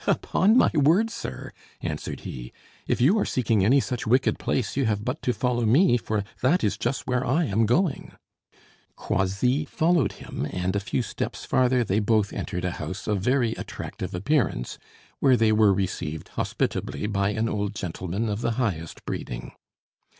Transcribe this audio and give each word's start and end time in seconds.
"Upon 0.07 0.57
my 0.57 0.71
word, 0.73 1.11
sir!" 1.11 1.51
answered 1.79 2.21
he, 2.21 2.51
"if 2.87 2.99
you 2.99 3.19
are 3.19 3.23
seeking 3.23 3.63
any 3.63 3.79
such 3.79 4.07
wicked 4.07 4.39
place 4.39 4.75
you 4.75 4.85
have 4.85 5.05
but 5.05 5.21
to 5.21 5.31
follow 5.31 5.63
me, 5.63 5.95
for 5.95 6.23
that 6.41 6.63
is 6.63 6.75
just 6.75 7.05
where 7.05 7.23
I 7.23 7.43
am 7.43 7.67
going." 7.67 8.13
Croisilles 8.95 9.67
followed 9.69 10.13
him, 10.13 10.47
and 10.49 10.75
a 10.75 10.79
few 10.79 11.03
steps 11.03 11.45
farther 11.45 11.83
they 11.83 11.99
both 11.99 12.33
entered 12.33 12.65
a 12.65 12.71
house 12.81 13.05
of 13.05 13.21
very 13.21 13.51
attractive 13.51 14.15
appearance, 14.15 14.79
where 15.19 15.37
they 15.37 15.51
were 15.51 15.71
received 15.71 16.29
hospitably 16.29 17.05
by 17.05 17.29
an 17.29 17.47
old 17.47 17.75
gentleman 17.75 18.27
of 18.27 18.41
the 18.41 18.53
highest 18.53 19.05
breeding. 19.05 19.51